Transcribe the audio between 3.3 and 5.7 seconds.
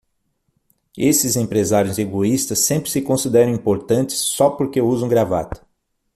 importantes, só porque usam gravata.